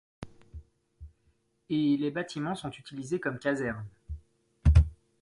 Et 1.69 1.95
les 1.95 2.09
bâtiments 2.09 2.55
sont 2.55 2.71
utilisés 2.71 3.19
comme 3.19 3.37
caserne. 3.37 3.85